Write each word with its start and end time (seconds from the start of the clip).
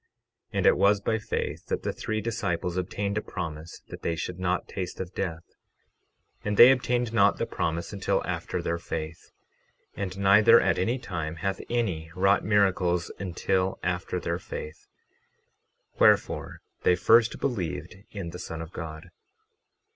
12:17 0.53 0.57
And 0.57 0.65
it 0.65 0.77
was 0.77 0.99
by 0.99 1.19
faith 1.19 1.67
that 1.67 1.83
the 1.83 1.93
three 1.93 2.21
disciples 2.21 2.75
obtained 2.75 3.19
a 3.19 3.21
promise 3.21 3.83
that 3.89 4.01
they 4.01 4.15
should 4.15 4.39
not 4.39 4.67
taste 4.67 4.99
of 4.99 5.13
death; 5.13 5.43
and 6.43 6.57
they 6.57 6.71
obtained 6.71 7.13
not 7.13 7.37
the 7.37 7.45
promise 7.45 7.93
until 7.93 8.25
after 8.25 8.63
their 8.63 8.79
faith. 8.79 9.29
12:18 9.97 10.01
And 10.03 10.17
neither 10.17 10.59
at 10.59 10.79
any 10.79 10.97
time 10.97 11.35
hath 11.35 11.61
any 11.69 12.09
wrought 12.15 12.43
miracles 12.43 13.11
until 13.19 13.77
after 13.83 14.19
their 14.19 14.39
faith; 14.39 14.87
wherefore 15.99 16.61
they 16.81 16.95
first 16.95 17.39
believed 17.39 17.97
in 18.09 18.31
the 18.31 18.39
Son 18.39 18.59
of 18.63 18.73
God. 18.73 19.11